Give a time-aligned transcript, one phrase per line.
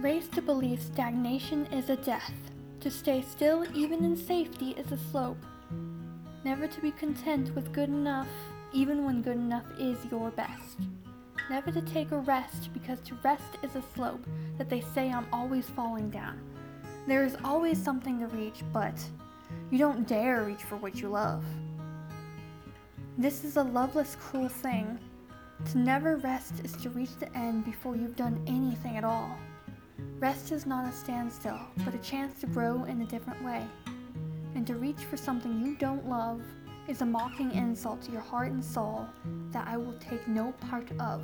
[0.00, 2.32] Raised to believe stagnation is a death.
[2.80, 5.44] To stay still, even in safety, is a slope.
[6.42, 8.26] Never to be content with good enough,
[8.72, 10.78] even when good enough is your best.
[11.50, 14.24] Never to take a rest, because to rest is a slope
[14.56, 16.40] that they say I'm always falling down.
[17.06, 18.98] There is always something to reach, but
[19.70, 21.44] you don't dare reach for what you love.
[23.18, 24.98] This is a loveless, cruel thing.
[25.72, 29.36] To never rest is to reach the end before you've done anything at all.
[30.20, 33.66] Rest is not a standstill, but a chance to grow in a different way.
[34.54, 36.42] And to reach for something you don't love
[36.88, 39.06] is a mocking insult to your heart and soul
[39.50, 41.22] that I will take no part of.